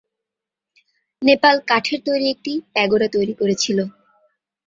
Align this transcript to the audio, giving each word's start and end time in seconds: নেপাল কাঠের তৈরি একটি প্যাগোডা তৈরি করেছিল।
নেপাল 1.21 1.55
কাঠের 1.69 1.99
তৈরি 2.07 2.25
একটি 2.33 2.51
প্যাগোডা 2.73 3.07
তৈরি 3.15 3.33
করেছিল। 3.33 3.77